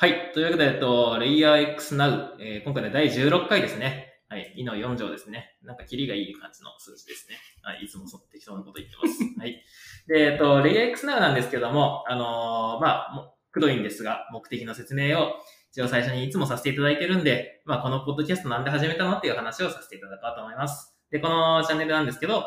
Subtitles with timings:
[0.00, 0.30] はい。
[0.32, 4.22] というわけで、えっと、レイヤー X Now、えー今回で第16回ですね。
[4.28, 4.54] はい。
[4.56, 5.56] 2の4乗ですね。
[5.64, 7.36] なんか、キリがいい感じの数字ですね。
[7.62, 7.84] はい。
[7.84, 9.18] いつもそ適当なこと言ってます。
[9.40, 9.60] はい。
[10.06, 15.32] で、えっと、レイヤー X Now なんですけども、あのーまあ、もくどいんですが、目的の説明を
[15.72, 20.96] 一応最初にいつもさせていただいてるんで、まあ、このポッドキャストなんで始めたのっていう話をさせていただこうと思います。
[21.10, 22.44] で、このチャンネルなんですけど、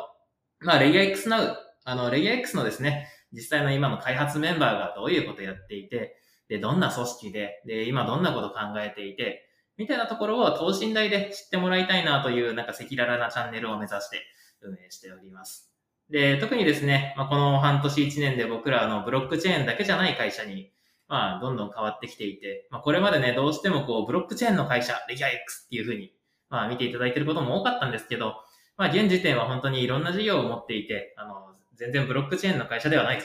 [0.62, 6.16] まあ、レイヤー X Now、あの、レイヤー X のですね、実際の今の開発メンバーがどういうことをやっていて、
[6.52, 14.22] で、どんな組織で、で、今どんなこと考えていて、みたいなところを等身大で知ってもらいたいなという、なんか赤裸々なチャンネルを目指して
[14.62, 15.72] 運営しております。
[16.10, 20.74] で、特にですね、まあ、この半年1年で僕らのブロックチェーンだけじゃない会社に、
[21.08, 26.14] まあ、どんどん変わってきていて、まあ、これまでね、どうしてもこう、ブロックチェーンの会社、レギュラー X っていうふうに、
[26.50, 28.34] まあ、見ていただいていることも多かったんですけど、
[28.76, 33.24] まあ、現時点は本当にいろんな事業を持っていて、あの、全然ブロックチェーンの会社ではないと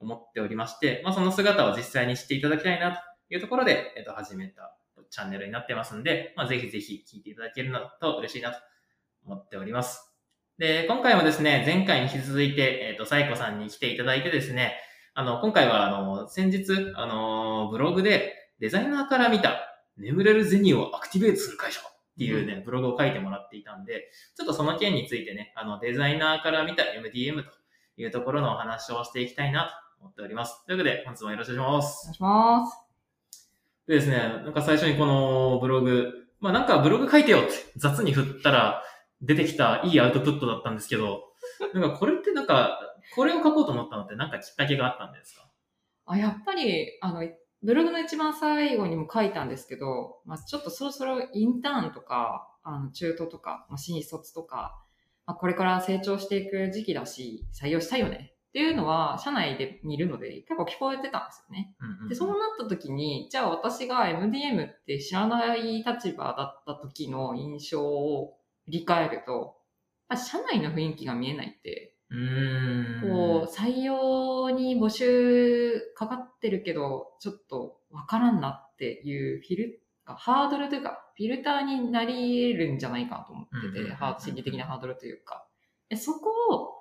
[0.00, 2.98] 思っておりまして、まあ、その姿を実際に知っていただきたいなと
[3.34, 4.76] いうところで、えっと、始めた
[5.10, 8.58] チャンネルになってますんで、まあ、ぜひぜひ聞いていただけるのと嬉しいなと
[9.26, 10.14] 思っております。
[10.58, 14.74] で、今回もですね、前回に引き続いて、えっと、サイコさんに来ていただいてですね、
[15.14, 21.84] あの、今回は、あの、先日、あの、ブログでデザイナーから見た眠れる銭をアクティベートする会社っ
[22.16, 27.50] ていうね、ブログを書いてもらっていたんで、ちょっとその件についてね、あの、デザイナーから見た MDM と
[27.96, 30.64] いうところのお話をしていきたいなと思っております。
[30.66, 32.12] というわけで、本日もよろしくお願いしますお願。
[32.12, 32.86] いします。
[33.86, 38.82] でですね、なんか最初にこのブログ、まあなんかブログ書いてよって雑に振ったら
[39.22, 41.22] 出てきたいいアウトプットだったんですけど、
[41.72, 42.78] なんかこれってなんか、
[43.14, 45.48] これを書こうと思ったのってなんかきっかけがあったんですか？
[46.06, 47.26] あ、やっぱり、あの、
[47.62, 54.82] ブログの一番最後にも書いたんですけど、まあ、ちょっとそろそろインターンとか、あの、中途とか、まあ、新卒とか、
[55.24, 61.74] まあ、これから成長していく時期だし、採用したいよねっていうのは、社内でにいるので、結構聞こえてたんですよね。
[61.80, 69.56] うんうんで、そうなった時に、じゃあ私が MDM って知らない立場だった時の印象を振り返ると、
[70.14, 73.10] 社内の雰囲気が見えないって、うーん。
[73.10, 85.44] こう、採用に募集かかってるけど、ちょっとわからんなっていうフィル、ハードルというか、フィルターになり得るんじゃないかなと思ってて、うんうんうんうんハード、心理的なハードルというか。
[85.88, 86.74] でそこを、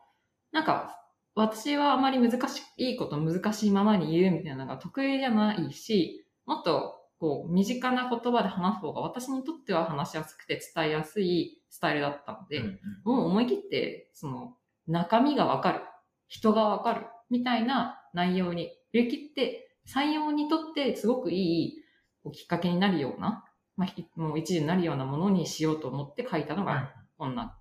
[0.52, 1.00] なんか、
[1.36, 12.80] 私はあまり難しい、いいこと難しいままに言うみたいなのが得意じゃないし、もっと、こう、身近な言葉で話す方が私にとっては話しやすくて伝えやすいスタイルだったので、うんうん。
[13.04, 14.56] もう思い切って、その、
[14.88, 15.82] 中身がわかる、
[16.28, 21.84] 人がわかる、みたいな内容に振り切って、採用にとってすごくいい
[22.32, 23.44] きっかけになるような、
[23.76, 27.58] まあ、ひもう一時になるようなものにしようと思って書いたのうんが、こんな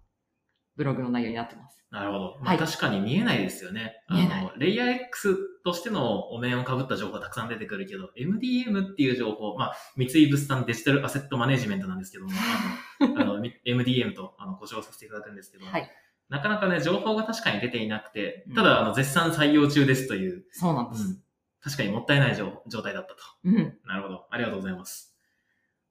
[0.76, 1.82] ブログの内容になってます。
[1.90, 2.38] なるほど。
[2.40, 4.02] まあ、はい確かに見えないですよね。
[4.08, 12.30] あ見えないの、レイヤー X としてのお面をかぶった情報がたくさん出てくるけど、MDM っていう情報、まあ、三井物産デジタルアセットマネジメントなんですけども、
[13.00, 15.90] あの、あのみ MDM とあの故障させていただくんですけど、はい。
[16.30, 21.04] なかなかね、情報が確かに出ていなくてうん、ただ、あの、絶賛採用中ですという、そうなんです。
[21.04, 21.18] うん、
[21.62, 23.18] 確かにもったいない状状態だったと。
[23.44, 23.78] うん。
[23.84, 24.26] なるほど。
[24.30, 25.11] ありがとうございます。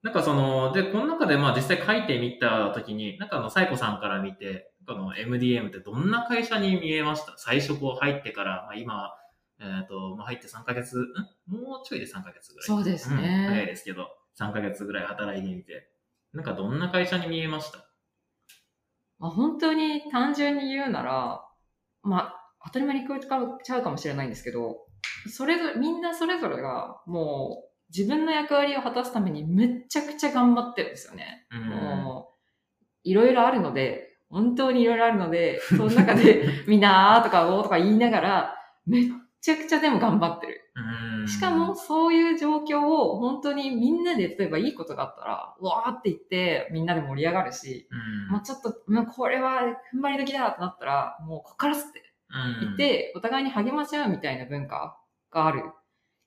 [0.03, 7.34] なんかその、で、この中でまあ実際書いてみたときに、なんかあの、サイコさんから見て、この MDM ってどんな会社に見えました？
[7.38, 9.11] 最初こう入ってから、まあ今、
[9.59, 11.01] えっ、と、まあ入って3ヶ月、ん？
[11.51, 12.67] もうちょいで3ヶ月ぐらい。
[12.67, 13.45] そうですね。
[13.45, 13.47] ん。
[13.50, 14.07] 早いですけど、
[14.40, 15.91] 3ヶ月ぐらい働いてみて、
[16.34, 17.78] なんかどんな会社に見えました？
[19.19, 21.45] まあ、本当に単純に言うなら、
[22.01, 22.34] まあ、
[22.66, 23.19] 当たり前に聞こえ
[23.63, 24.78] ちゃうかもしれないんですけど、
[25.29, 31.46] それぞれ、みんなそれぞれが、もう、自分の役割を果たすためにめっちゃくちゃ頑張ってるんですよね。
[31.52, 32.31] うんもう、
[33.03, 39.03] いろいろあるので、本当にいろいろあるので、 その中でみんなあーとかおーとか言いながら、めっ
[39.41, 40.72] ちゃくちゃでも頑張ってる。
[40.75, 49.62] うんしかも、そういう状況を本当にみんなで、例えばいいことがあったら、うわーって言ってみんなで盛り上がるし、うんもうちょっと、もうこれは
[49.94, 54.97] 踏ん張り時だってなったら、もうここからっすってうん言って、お互いに励まし合うみたいな文化
[55.29, 55.63] がある。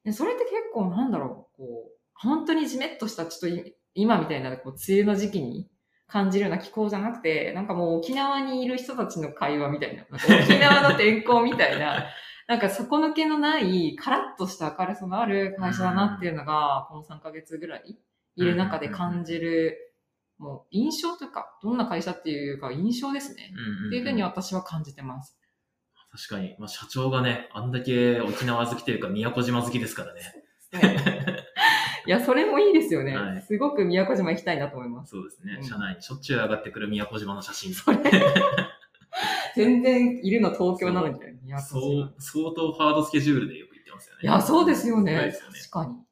[0.04, 5.68] でそれって結構なんだろう、こう、本当にじめっとした、ちょっとい今みたいな、こう、梅雨の時期に
[6.06, 12.06] 感じるような気候じゃなくて、なんかもう沖縄にいる人たちの会話みたいな、な沖縄の天候みたいな、
[12.46, 17.98] なんか底抜けのない、カラッとした明るさのある会社だなっていうのが、この3ヶ月ぐらい
[18.36, 19.94] いる中で感じる、
[20.36, 23.50] もう印象というか、どんな会社っていうか印象ですね。
[23.54, 25.38] うんっていうふうに私は感じてます。
[26.16, 30.20] 確かに、まあ、社長がね、あんだけ沖縄好きというか宮古島好きですからね。
[32.06, 33.16] いや、それもいいですよね。
[33.16, 35.10] はいすごく宮古島行きたいなと思います。
[35.10, 35.58] そうですね。
[35.60, 37.72] うん社内にしょっちゅう上がってくる宮古島の写真。
[39.56, 41.14] 全然いるの東京なのに
[41.60, 42.04] そ島。
[42.04, 44.20] う、相当ハードスケジュールでよく言ってますよね。
[44.22, 45.12] いや、そうですよね。
[45.12, 46.04] よね確かに。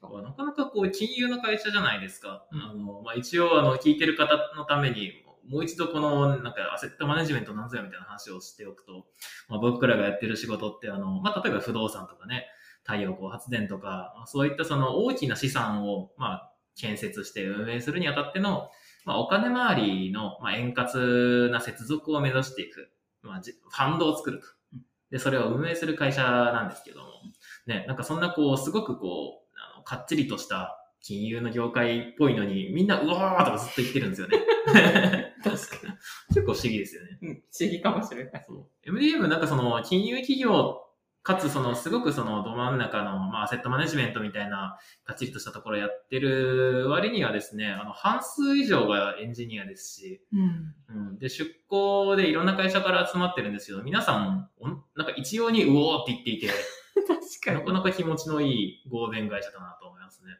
[0.00, 0.22] か。
[0.22, 2.46] なかなかこう、金融の会社じゃないですか。
[2.50, 5.12] うんあの、まあ、一応、あの、聞いてる方のために、
[5.48, 9.06] もう一度この、なんか、アセットマネジメントなんぞやみたいな話をしておくと、
[9.48, 12.46] まあ、僕らがやってる仕事って、あの、まあ、例えば不動産とかね、
[12.84, 18.70] 太陽光発電とか、そういったその大きな資産を、まあ、建設して運営するにあたっての、
[19.04, 22.90] まあ、お金回りの、まあ、円滑な接続を目指していく、
[23.22, 24.46] まあ、じファンドを作ると。
[25.10, 27.06] で、それを運営する会社なんですけども、
[27.66, 35.31] ね、なんかそんなこう、すごくこう、あのかっちりとした金融の業界っぽいのに、みんなうわーとかずっと言ってるんですよね。
[35.50, 35.92] 確かに。
[36.28, 37.18] 結構不思議ですよね。
[37.22, 38.44] うん、不思議かもしれない。
[38.46, 40.82] そう MDM なんかその金融企業
[41.22, 50.74] かつそのすごくそのど真ん中のまあアセットマネジメントみたいなかっちりとしたところやってる割にはですね、あの半数以上がエンジニアですし、うん。
[50.88, 56.48] うん、で出向でいろんな会社から集まってるんですけど、皆さんおんなんか一様にうおーって言っていて、
[57.06, 60.32] 確なかなか気持ちのいい合弁会社だなと思いますね。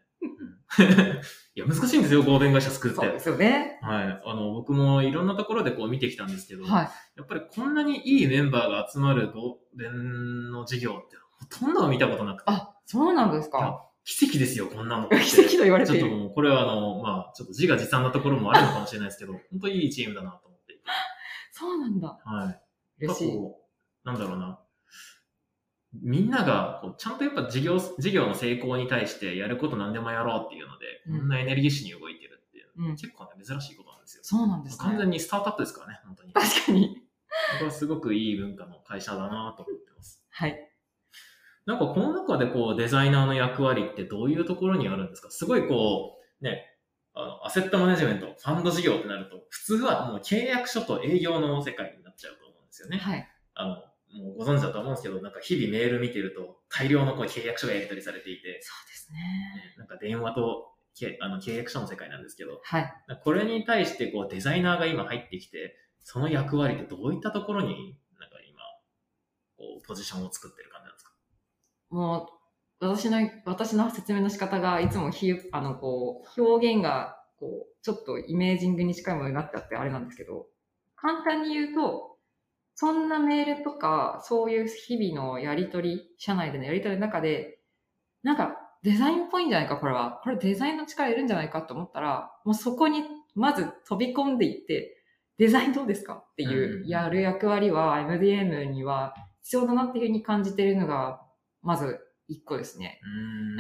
[0.78, 1.20] う ん
[1.54, 2.96] いや、難しいんですよ、合弁会社作って。
[2.96, 3.78] そうですよね。
[3.82, 4.22] はい。
[4.24, 6.90] あの、僕もいろんなところでこう見てきたんですけど、はい。
[7.16, 13.86] やっぱりこんなにいいメンバーが集まる合弁の授業ってほとんど見たことなくて、あ、そうなんですか。
[14.04, 15.08] 奇跡ですよ、こんなの。
[15.20, 16.06] 奇跡と言われちょっと。
[16.06, 20.82] もうこれはあの、まあ、ちょっと自画自賛なところもあるのかもしれないですけど、本当にいいチームだなと思っていて。
[21.52, 22.19] そうなんだ。
[22.24, 22.50] は
[22.98, 23.04] い。
[23.04, 23.38] 嬉しい。
[24.04, 24.58] なんだろうな。
[26.00, 32.97] みんながこうちゃんとやっぱ事業、事業の成功に対してやること何でもやろうっていうので、うんこんなエネルギッシュに動いてるっていう、うん。
[32.97, 34.23] 結構ね、珍しいことなんですよ。
[34.25, 35.17] そうなんです完全ね。
[35.17, 36.33] にスタートアップですからね、本当に。
[36.33, 37.03] 確かに。
[37.61, 40.25] 僕はすごくいい文化の会社だなと思ってます。
[40.31, 40.69] はい。
[41.65, 45.31] なんかこの中でこうデザイナーの役割ってどういうところにあるんですか？
[45.31, 46.67] すごいこう、ね、
[47.15, 52.99] あの、アセットマネジメント、ファンド事業ってなると、普通はもう契約書と営業の世界になっちゃうと思うんですよね。
[52.99, 53.29] はい。
[53.55, 53.77] あの、
[54.14, 59.19] もうご存知だと思うんですけど、なんか日々メール見てると大量のこう契約書がやり取りされていて、そうですね。
[59.19, 62.93] ねなんか電話とけあの契約書の世界なんですけど、はい。
[63.23, 68.61] これに対してこうデザイナーが今入ってきて、その役割ってどういったところになんか今、
[69.56, 71.12] こうポジションを作ってる感じなんですか？
[71.91, 72.29] も
[72.81, 80.47] う、私の、私の説明の仕方が、いつもひ、あの、こう、表現が、こう、ちょっとイメージングに近いものになっちゃってあれなんですけど、
[80.97, 82.12] 簡単に言うと、
[82.74, 87.58] そんなメールとか、そういう日々のやりとり、社内でのやりとりの中で、
[88.22, 90.20] なんか、デザインっぽいんじゃないか、これは。
[90.24, 93.04] これデザインの力いるんじゃないかと思ったら、もうそこに、
[93.34, 94.98] まず飛び込んでいって、
[95.38, 96.14] デザインどうですか？
[96.14, 101.22] っていうう、やる役割は MDM には必要だなっていうふうに感じているのが、
[101.62, 103.00] まず一個ですね。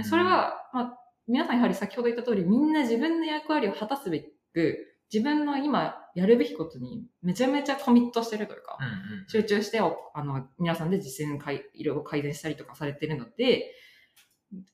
[0.04, 0.98] それ、は、まあ、
[1.28, 4.20] 皆さんやはり先ほど言った通り、みんな自分の役割を果たすべ
[4.52, 4.78] く、
[5.12, 13.74] 自分の今やるべきことにめちゃめちゃコミットしてるというか、うんうん、集中して、おあの、皆さんで実践かい、いろいろ改善したりとかされてるので、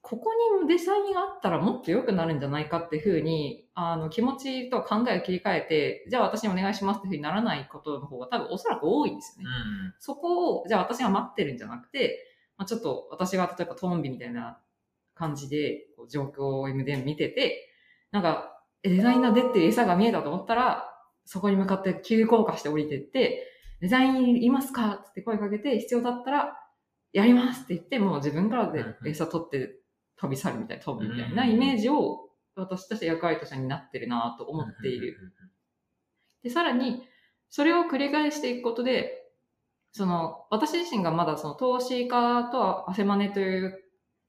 [0.01, 0.31] ここ
[0.63, 9.51] にデザインがあったらもっと良くなるんじゃないかっていうふうに、あの、気持ちと考えを切り替えて、じゃあ私にお願いしますっていうふうにならないことの方が多分おそらく多いんですよね。
[9.85, 12.25] うんそこを、じゃあ私が待ってるんじゃなくて、
[12.57, 14.61] まあ、ちょっと私が例えばトンビみたいな
[15.15, 17.73] 感じで、こう状況を MDM 見てて、
[18.11, 20.88] なんか、えデザイナー出ってる餌が見えたと思ったら、
[21.31, 23.47] そこに向かって急降下して降りてって、
[23.83, 25.05] デザインいますか？
[25.11, 26.57] って声かけて、必要だったら、
[27.13, 29.77] やりますって言って、もう自分からで餌取って
[30.17, 35.19] 飛び去るみたいな、飛ぶみたいうんなイメージを私として役割としてになってるなと思っている。。
[36.43, 37.03] で、さらに、
[37.51, 39.31] それを繰り返していくことで、
[39.93, 43.79] その、私自身がまだその投資家とアセマネという、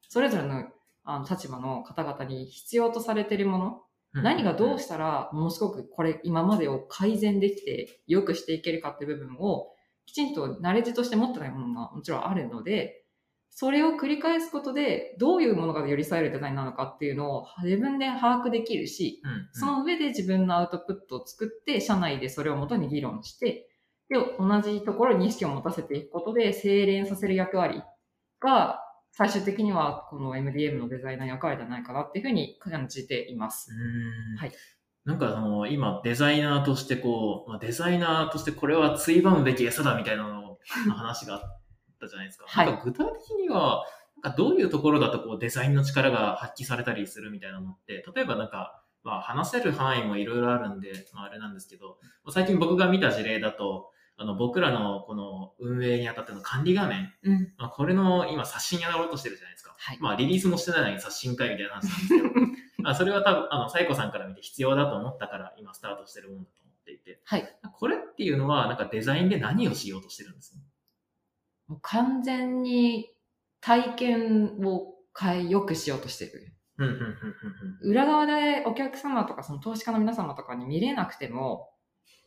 [0.09, 0.65] それぞれの
[1.05, 9.67] あの立場の方々に必要とされているもの、うん何がどうしたらものすごくこれ今までを改善できて良くしていけるかって部分を
[10.05, 13.05] きちんとナレッジとして持ってないものがもちろんあるので、
[13.51, 19.49] それを繰り返すことでどういうものが寄り添えるデザインなのかっていうのを自分で把握できるし、うんうん。
[19.51, 23.67] その上で自分のアウトプットを作って、社内でそれをもとに議論して、
[24.09, 27.83] で、同じところに意識を持たせていくことで、精錬させる役割
[28.39, 28.79] が、
[29.11, 33.71] 最終的にはこの MDM のデザイナー役割じゃないかなっていうふうに感じています。
[34.37, 34.51] はい
[35.05, 41.41] なんかあの、今デザイナーとしてこう、まあ、デザイナーとしてこれはついばむべき餌だみたいなのの話があっ
[41.99, 42.45] たじゃないですか。
[42.47, 43.85] はいなんか具体的には、
[44.21, 51.97] なんかどういうところだとこうデザインの力が発揮されたりするみたいなのって、例えばなんか、まあ話せる範囲もいろいろあるんで、まああれなんですけど、
[52.29, 53.89] 最近僕が見た事例だと、
[54.21, 57.53] あの僕らのこの運営にあたっての管理画面、うん。
[57.57, 59.73] まあ、これの今刷新やろうとしてるじゃないですか。
[59.77, 59.97] はい。
[60.01, 62.29] まあリリースもしてないのに刷新会みたいな話なんですけど、
[62.79, 67.59] ま あそれは多分、あの、サイコさんから見て必要だと思ったから今スタートしてるものだと思っていて、はい。
[67.73, 70.59] これっていうのはなんかデザインで何をしようとしてるんですか？
[71.67, 73.09] もう完全に
[73.61, 76.53] 体験を変え、良くしようとしてる。
[76.77, 81.69] うんうんうんうん裏側でお客様とかその投資家の皆様とかに見れなくても、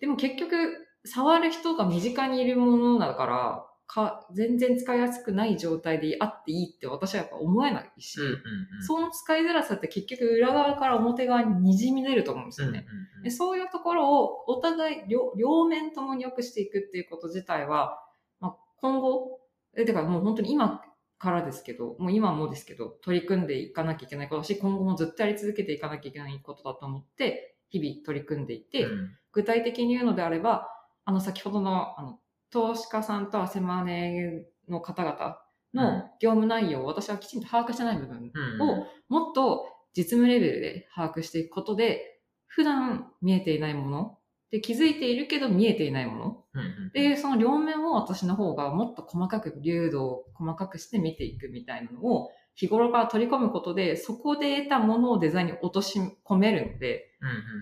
[0.00, 8.34] でも結局、触る人が身近にいるものだから、か全然使いやすくない状態であっていいって私はやっぱ思えないし、うんうんう
[8.78, 8.82] ん。
[8.82, 12.86] その使いづらさって結局裏側から表側に滲み出ると思うんですよね。
[13.22, 17.98] でそういうところをお互い両両面ともに良くしていくっていうこと自体は、
[18.40, 19.40] まあ、今後、
[19.76, 20.80] えてかもう本当に今
[21.18, 29.16] からですけど、もう今もですけど、取り組んでいかなきゃいけないことだし、今後もずっとやり続けていかなきゃいけないことだと思って、日々取り組んでいて、うん。
[29.32, 30.68] 具体的に言うのであれば、
[31.04, 32.18] あの先ほどのあの
[32.50, 35.38] 投資家さんとアセマネの方々
[35.74, 38.62] の業務内容を私はきちんと把握してない部分うん。
[38.62, 39.64] をもっと
[39.96, 44.18] 実務レベルで把握していくことで、普段見えていないもの、
[44.50, 46.44] で気づいているけど見えていないもの、
[46.92, 57.10] で、その両面を私の方がもっと細かく、流度を細かくして見ていくみたいなのを日頃から取り込むことで、そこで得たものをデザインに落とし込めるので、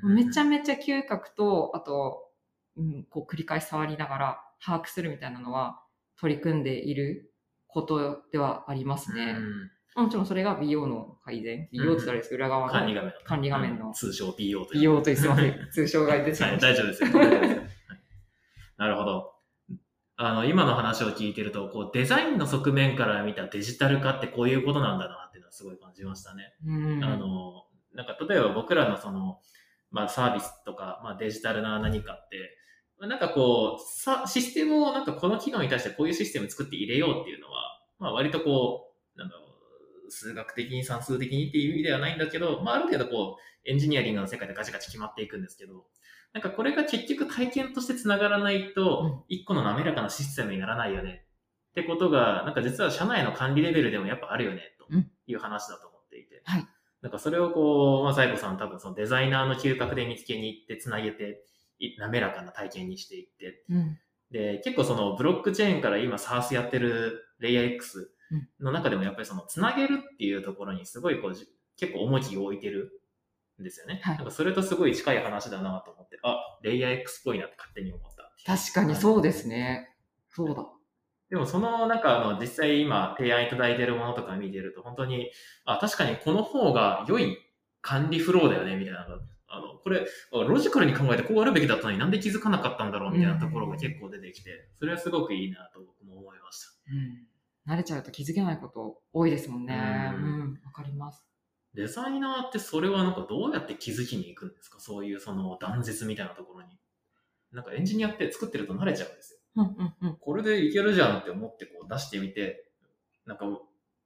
[0.02, 2.29] めちゃめちゃ嗅覚と、あと、
[2.76, 5.82] うん、こう繰り返し触りながら把握するみたいなのは
[6.18, 7.32] 取り組んでいる
[7.66, 9.36] ことではありますね。
[9.36, 11.68] うんもちろんそれが美容の改善。
[11.72, 15.54] 美容って言ったらあれですけど、裏側の管理画面の管理画面のうん通称 PO という美容というすいません。
[15.72, 16.72] 通称が出てしまはいい、ました。
[16.72, 17.10] 大丈夫ですよ。
[17.10, 17.70] 大丈夫ですよはい
[18.80, 19.34] なるほど。
[20.16, 26.54] あの、今の話を聞いてると、こう、デザインの側面から見たデジタル化ってこういうことなんだなっていうのはすごい感じましたね。
[26.64, 27.04] うん。
[27.04, 29.40] あの、なんか例えば僕らのその、
[29.90, 32.59] まあサービスとか、まあデジタルな何かって、まあ
[33.06, 39.42] なんかこう、さ、システムをなんかこの機能に対してこういうシステム作って入れようっていうのは、まあ割とこう、なんだろ
[40.06, 45.84] う、数学的に算数的にっていう意味ではないんだけど、まあある程度こう、エンジニアリングの世界でガチガチ決まっていくんですけど、
[46.32, 51.26] なんかこれが結局体験として繋がらないと、一個の滑らかなシステムにならないよね
[51.70, 54.86] ってことが、なんか実は社内の管理レベルでもやっぱあるよね、と
[55.26, 56.42] いう話だと思っていて。
[56.44, 56.66] はい。
[57.02, 61.34] なんかそれをこう、まあ、サイコさん多分そのデザイナーの嗅覚で見つけに行って繋げて、い
[61.98, 63.64] 滑らかな体験にしていって。
[63.68, 63.98] うん。
[64.30, 68.10] で、結構そのブロックチェーンから今 SARS やってるレイヤー X
[68.60, 71.46] の中でもやっぱりその繋げるっていうところにすごいこうじ
[71.76, 73.00] 結構重きを置いてる
[73.60, 74.00] んですよね。
[74.02, 78.32] はいなんかそれとすごい近い話だなと思って、あ、レイヤー X っぽいなって勝手に思った。
[78.46, 79.88] 確かにそうですね。
[80.28, 80.66] そうだ。
[81.30, 85.30] でもそのなんかあの実際今提案いただいてるものとか見てると本当に、
[85.64, 87.38] あ、確かにこの方が良い
[87.82, 89.06] 管理フローだよね、みたいな。
[89.52, 96.68] あの、これ、ロジカルに考えてこうあるべきだったのになんで気づかなかったんだろうみたいなところが結構出てきて、それはすごくいいなと僕も思いました。
[96.92, 96.94] う
[97.72, 97.72] ん。
[97.74, 99.74] 慣れちゃうと気づけないこと多いですもんね。
[100.14, 100.60] ううんん。
[100.64, 101.26] わかります。
[101.74, 104.80] デザイナーってそれはなんかどうやって気づきに行くんですか？
[104.80, 106.78] そういうその断絶みたいなところに。
[107.52, 109.38] なんかエンジニアって作ってると慣れちゃうんですよ。
[109.56, 110.16] うんうんうん。
[110.20, 112.70] これでいけるじゃんって思ってこう出してみて、
[113.26, 113.46] なんか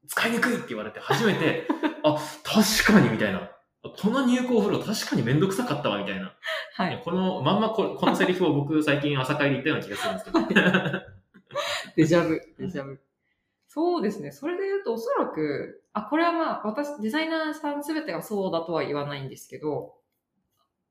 [0.08, 1.66] 使いにくいって言われて初めて、
[2.04, 3.50] あ、確かにみたいな。
[3.84, 6.34] この入稿フロー確かにめんどくさかったわみたいな。
[6.74, 7.02] はい。
[7.04, 11.14] このまんまここのセリフを僕最近朝会で言ったような気がするんですけど。
[11.96, 13.00] デジャブ、デジャブ。
[13.68, 14.30] そうですね。
[14.30, 19.94] それで言うと、おそらく、あ、これはまあ、私、デザイナーさんすべてがそうだとは言わないんですけど、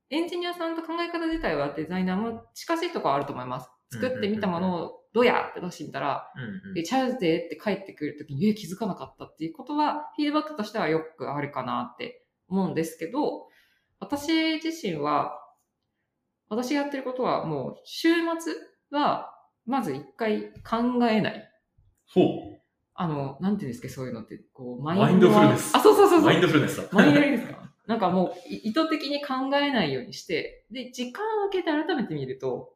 [0.10, 3.70] エンジニアさんと考え方自体はデザイナーも近しいところはあると思います。
[3.92, 13.48] 作ってみたものを、どうやって出してみたら、うんうんえ、ちゃうでって帰ってくるときに、え、気づかなかったっていうことは、フィードバックとしてはよくあるかなって思うんですけど、
[14.00, 15.40] 私自身は、
[16.50, 18.10] 私がやってることはもう、週
[18.40, 18.54] 末
[18.92, 19.30] は、
[19.66, 21.50] まず一回考えない。
[22.14, 22.22] ほ
[22.96, 26.22] あの、なんていうんですか、そういうのって、こう、ママインドフルネスあ、そうそうそうう。
[26.22, 26.30] そう。
[26.30, 26.84] マインドフルネスだ。
[26.92, 27.72] マインドフルネスか。
[27.88, 32.76] なんかもう、い意図的に考えないようにして、で、時間を空けて改めて見ると、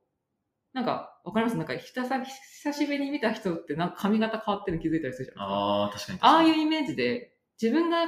[0.74, 1.58] なんか、わかります？
[1.58, 5.46] なんか、久さ久しぶりに見た人って、なんか髪型変わってるの気づいたりするじゃないですか。
[5.46, 6.44] ああ、確かに確ああ。
[6.44, 8.06] いうイメージで、自分が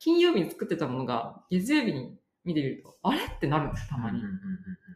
[0.00, 3.20] 金曜日に作ってたものが月曜日に見てみると、あれ？
[3.20, 4.20] ってなるんです、たまに。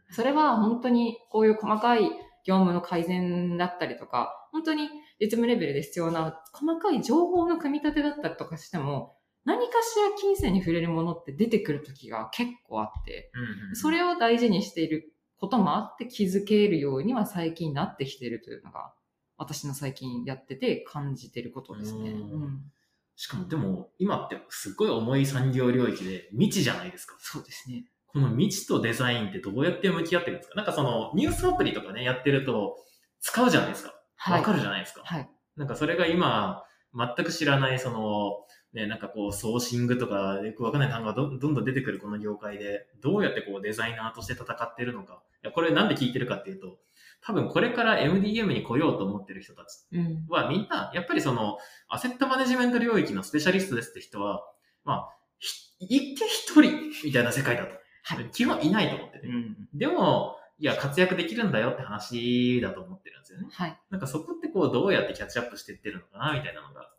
[0.09, 2.01] それは本当にこういう細かい
[2.45, 13.31] 業務の改善だったりとか、本当に実務レベルで必要な細かい情報の組み立てだったりとかしても、何かしら金銭に触れるものって出てくる時が結構あって、
[13.73, 18.91] それを大事にしていることもあって気づけるようには最近なってきているというのが、
[19.37, 22.11] 私の最近やってて感じてることですね。
[22.11, 22.71] うんうん
[23.15, 27.15] しかもでも、今ってすっごい重い産業領域で未知じゃないですか。
[27.19, 27.85] そうですね。
[28.07, 32.77] この未知とデザインってどうやって向き合ってるんですかなんかそのニュースアプリとかね、やってると
[33.21, 33.93] 使うじゃないですか。
[34.15, 34.39] はい。
[34.39, 35.01] わかるじゃないですか。
[35.03, 35.29] はい。
[35.55, 45.21] なんかそれが今、全く知らない、その、ね、なんかこう、ソーシングとか、よくわかんない単語がどどんどん出てくるこの業界で、どうやってこうデザイナーとして戦ってるのか。
[45.43, 46.77] いや、これなんで聞いてるかっていうと、
[47.25, 50.25] 多分これから MDM に来ようと思ってる人たちうん。
[50.29, 54.43] はみんな、やっぱりその、アセットマネジメント領域のスペシャリストですって人は、
[54.83, 57.69] まあ、ひ一見一人みたいな世界だと。
[57.69, 59.27] はい基本いないと思ってて。
[59.27, 59.67] うん。
[59.73, 63.47] でも、いや、活躍できるんだよって話だと思ってるんですよね。
[63.51, 63.79] はい。
[63.89, 66.91] なんかそこってこう、どうやってキャッチアップしていってるのかな、みたいなのが、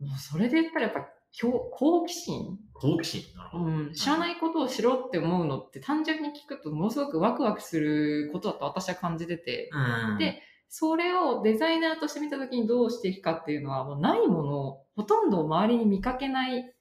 [0.00, 1.08] もうそれで言ったらやっぱ、
[1.40, 2.58] 好好奇心？
[2.74, 3.36] 好奇心？
[3.36, 3.64] なるほど。
[3.64, 10.18] うん、知らないことを知ろうって思うのって単純に聞くとものすごくワクワクすることだと私は感じてて、うん。
[10.18, 10.42] で
[10.74, 16.74] それをデザイナーとして見たときにどうしていくかっていうのは、もうないものを、ほとんど周りに見かけない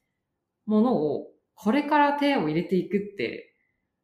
[0.65, 3.53] ものを、これから手を入れていくって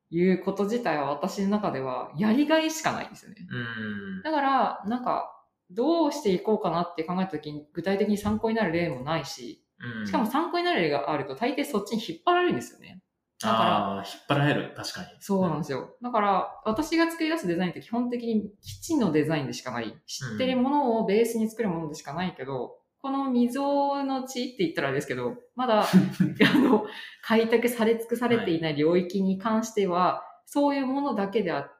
[0.09, 3.37] いうこと自体は私の中ではやりがいしかないんですよね。
[3.49, 4.21] うん。
[4.23, 5.33] だから、なんか、
[5.71, 13.01] どうしていこうかなって考えたときに具体的に参考になる例もないし、うんしかも参考になる例があると大抵そっちに引っ張られるんですよね。
[13.39, 13.63] だか
[13.97, 14.73] ら引っ張られる。
[14.75, 15.07] 確かに。
[15.19, 15.95] そうなんですよ。
[16.01, 19.95] だから、私が作り出すデザインって基本的に基地のデザインでしかない。
[20.07, 26.87] 知ってるものをベースに作るものでしかないけど、この未曾有の地って言ったらあれですけど、まだ、 あの、
[27.21, 31.76] 開拓され尽くされていない領域に関しては、そういうものだけでは、た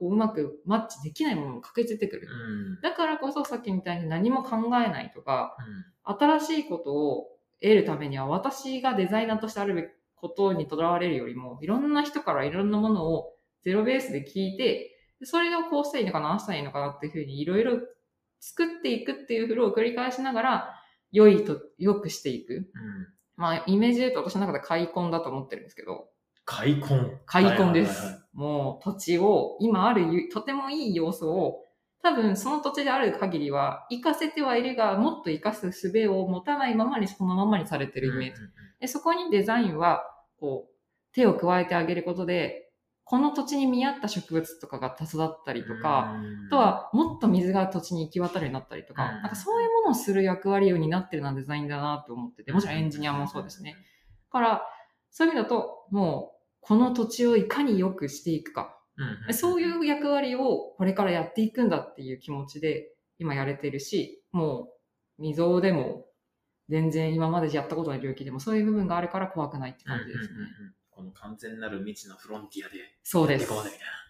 [0.00, 2.26] こううまくマッチできないものも確実に出てくる。
[2.26, 2.80] うん。
[2.80, 7.28] だからこそさっきみたいに何も考えないとか、うん新しいことを
[7.62, 17.78] 得るためには私がデザイナーとしてあるべきことにとらわれるよりも、いろんな人からいろんなものをゼロベースで聞いて、でそれをこうしたらいいのかな、ああしたらいいのかなっていうふうにいろいろ
[18.40, 20.74] 作っていくっていうフローを繰り返しながら、
[21.12, 22.54] 良いと、良くしていく。
[22.54, 22.64] うん。
[23.36, 26.09] まあ、イメージで言うと私の中で開墾だと思ってるんですけど、
[26.50, 27.18] 開墾。
[27.26, 27.90] 開墾です。
[27.90, 31.64] はいはいはいはいもう土地を、今あるゆとてもいい要素を、
[32.02, 38.40] 多分その土地である限りは、活かせてはいるが、もっと活かす術を持たないままにそのままにされてるイメージ。
[38.40, 40.04] うんうんでそこにデザインは、
[40.38, 40.74] こう、
[41.14, 42.70] 手を加えてあげることで、
[43.04, 53.72] この土地に見合った植物とかが育ったりとか、うんあと、は、もっと水が土地に行き渡るようになったりとか、うんなんかそういうものをする役割を担ってるなデザインだなと思ってて、もちろんエンジニアもそうですね。。
[53.72, 53.78] だ
[54.30, 54.62] から、
[55.10, 56.29] そういう意味だと、もう、
[56.60, 58.76] この土地をいかに良くしていくか。
[58.96, 64.68] うんんそういう役割をこれからやっていくんだっていう気持ちで今やれてるし、も
[65.18, 66.06] う未曾有でも
[66.68, 70.26] 全然今までやったことない領域でもそういう部分があるから怖くないって感じですね。
[70.26, 73.50] うんうんうんうんこの完全なる未知のフロンティアでそうです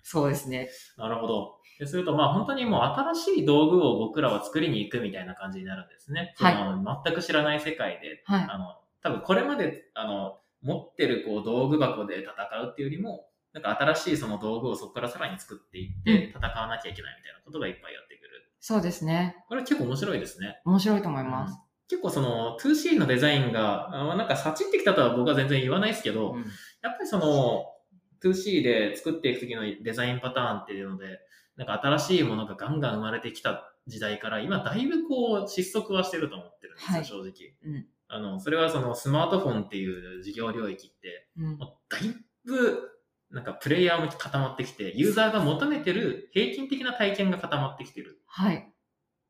[0.03, 0.69] そうですね。
[0.97, 1.09] な。
[1.09, 1.61] なるほど。
[1.79, 6.35] ですると、まあ本当にもう新しい道具を僕らは作りに行くみたいな感じになるんですね。
[6.37, 8.47] はい全く知らない世界で、はい。
[8.49, 18.53] あの、多分これまで、あの、持ってるこう道具箱で戦うっていうよりも、なんか新しいその道具をそこからさらに作っていって戦わなきゃいけないみたいなことがいっぱいやってくる。
[18.61, 19.45] そうですね。
[19.49, 20.61] これ結構面白いですね。
[20.65, 21.59] 面白いと思います。
[21.89, 26.45] 結構その 2C のデザインが、あなんかサチってきたとは僕は全然言わないですけど、うん
[26.83, 27.65] やっぱりその
[28.23, 31.19] 2C で作っていく時のデザインパターンっていうので、
[31.57, 37.75] なんか新しいものがガンガン生まれてきた時代から、今だいぶこう失速はしてると思ってるんですよ、はい正直。
[37.75, 42.91] うんあの、それはそのスマートフォンっていう事業領域って、うんもうだいぶ
[43.31, 48.21] なんかプレイヤーも固まってきて、ユーザーが求めてる平均的な体験が固まってきてる。
[48.27, 48.73] はい。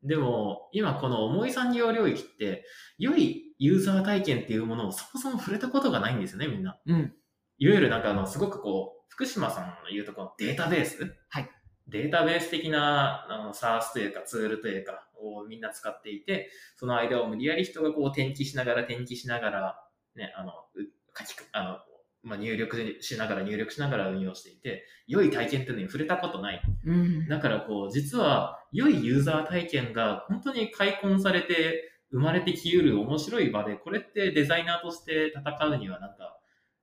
[0.03, 2.65] でも、今この重い産業領域って、
[2.97, 6.79] 良いユーザー体験っていうものをそもそも触れたことがないんですよね、みんな。
[6.87, 7.13] うん。
[7.59, 11.49] いわゆるなんかあの、すごくこう、福島さんの言うとこのデータベースはい。
[11.87, 19.79] データベース的なあの SARS というかツールというかをみんな使っていて、その間を無理やり人がこう転記しながら転記しながら、
[20.15, 20.83] ね、あの、う
[21.17, 21.77] 書き、あの、
[22.23, 26.61] まあ、入力しながら入力しながら運用していて、良い体験っていうのに触れたことない。
[26.85, 27.27] うん。
[27.27, 36.37] だからこう、実は良いユーザー体験が本当に開墾されて生まれてきうる面白い場で、これってデザイナーとして戦うにはなんか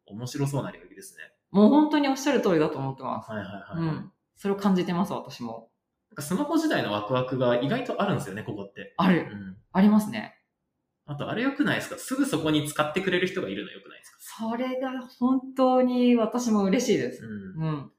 [0.07, 1.23] 面白そうな領域ですね。
[1.51, 3.31] もう本当におっしゃる通りだと思ってます。
[3.31, 3.89] はいはいはい。
[3.89, 4.13] うん。
[4.37, 5.68] それを感じてます、私も。
[6.19, 8.95] かスマホ時代のワクワクが意外とあるんですよね、ここって。
[8.97, 9.29] ある。
[9.31, 9.57] うん。
[9.73, 10.35] ありますね。
[11.07, 11.97] あと、あれ良くないですか？
[11.97, 14.19] すぐそこに使ってくれる人がいるの良くないですか？
[14.51, 17.25] それが本当に私も嬉しいです。
[17.25, 17.65] うん。
[17.65, 17.93] うん。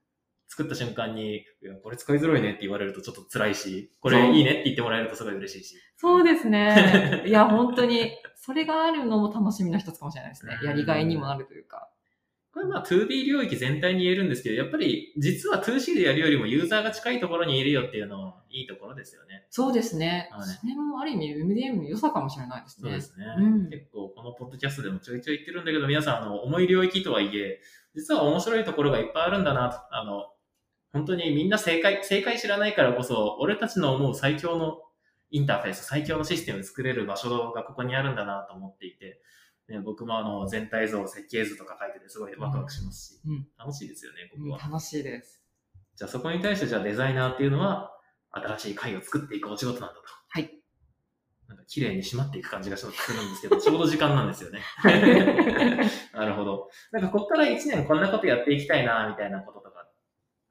[0.47, 5.75] 作った瞬間に、いや、これ使いづらいねって言われるとちょっと辛いし、これいいねって言ってもらえるとすごい嬉しいし。
[5.97, 7.23] そうですね。
[7.27, 10.57] いや、本当に、それがあるのも楽しみの一つかもしれないですね。
[10.61, 11.88] うんやりがいにもなるというか。
[12.51, 19.45] これまあ 2D 領域全体に言えるんですけど、やっぱり実は 2C でやるよりもユーザーが近いところにいるよっていうのはいいところですよね。
[19.49, 20.29] そうですね。
[20.31, 22.89] はいそれもある意味 MDM の良さかもしれないですね。
[22.89, 23.25] そうですね。
[23.37, 27.59] うん結構このポッドキャストでもちょいちょい言ってるんだけど、皆さんあの重い領域とはいえ、
[27.95, 29.77] 実は面白いところがいっぱいあるんだなと。
[29.95, 30.25] あの、
[30.91, 34.79] 本当にみんな正解、正解知らないからこそ、俺たちの思う最強の
[35.31, 39.21] インターフェース、最強のシステムを作れる場所がここにあるんだなと思っていて、
[39.69, 44.59] ね、僕もあの全体像、設計図とか書いててすごいワクワクしますし、うん楽しいですよね、うん僕は。
[44.67, 45.41] 楽しいです。
[45.95, 47.91] じゃあそこに対してじゃあデザイナーっていうのは
[48.31, 50.01] 新しい回を作っていくお仕事なんだと。
[50.29, 50.49] はい。
[51.47, 52.97] なんか綺麗に締まっていく感じがするんで
[53.35, 54.61] すけど、 ちょうど時間なんですよね。
[56.13, 56.69] なるほど。
[56.91, 59.87] なんかこっから1年こんなことやっていきたいな、みたいなこととか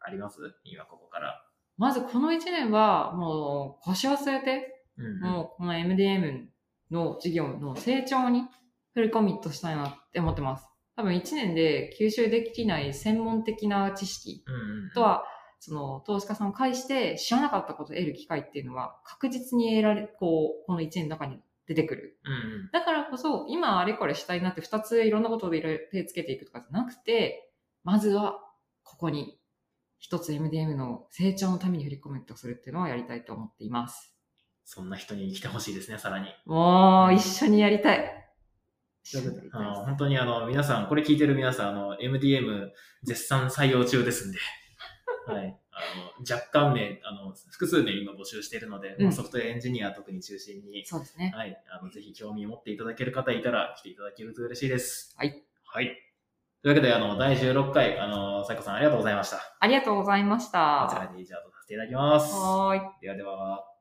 [0.01, 0.41] あります？
[0.65, 1.45] 今ここから。
[1.77, 6.47] まずこの1年は、もう腰を据えて、うんうんもうこの MDM
[6.91, 8.43] の事業の成長に
[8.95, 10.67] フルコミットしたいなって思ってます。
[10.97, 14.45] 多分1年で吸収できない専門的な知識
[14.95, 15.25] とは、
[15.61, 22.19] その投資家さんを介して知らなかったことを得る機会っていうのは確実に得られ、こう、この1年の中に出てくる。
[22.25, 27.53] うんうんだからこそ、今あれこれしたいなって2ついろんなことでいろいろ手つけていくとかじゃなくて、
[27.85, 28.41] まずは
[28.83, 29.39] ここに
[29.99, 34.15] 一つ MDM の成長のために振りコメントするっていうのをやりたいと思っています。
[34.65, 36.27] そんな人に来てほしいですね、さらに。
[36.45, 38.28] もう一緒にやりたい。
[39.53, 42.71] あの本当にあの、皆さん、これ聞いてる皆さん、あの、MDM
[43.03, 44.39] 絶賛採用中ですんで、
[45.27, 45.59] はい。
[45.71, 51.33] あの、若干名、あの、複数名今募集しているので、うんまあソフトウェアエンジニア特に中心に、そうですね。
[51.35, 51.57] はい。
[51.71, 55.15] あの、ぜひ興味を持っていただける方いたら来ていただけると嬉しいです。
[55.17, 55.43] はい。
[55.65, 55.87] はい。
[56.63, 59.39] というわけで、あの、第16回、あの、サイコさんありがとうございました。
[59.61, 60.87] ありがとうございました。
[60.89, 62.35] こちらで以上とさせていただきます。
[62.35, 62.81] はーい。
[63.01, 63.78] ではでは。